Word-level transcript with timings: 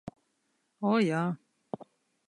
O, 0.93 0.95
jā. 1.11 1.21